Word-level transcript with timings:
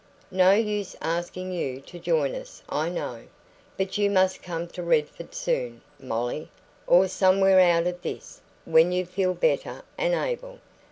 No 0.31 0.53
use 0.53 0.95
asking 0.99 1.51
you 1.51 1.79
to 1.81 1.99
join 1.99 2.33
us, 2.33 2.63
I 2.67 2.89
know. 2.89 3.25
But 3.77 3.99
you 3.99 4.09
must 4.09 4.41
come 4.41 4.67
to 4.69 4.81
Redford 4.81 5.35
soon, 5.35 5.83
Molly 5.99 6.49
or 6.87 7.07
somewhere 7.07 7.59
out 7.59 7.85
of 7.85 8.01
this 8.01 8.41
when 8.65 8.91
you 8.91 9.05
feel 9.05 9.35
better 9.35 9.83
and 9.99 10.15
able. 10.15 10.57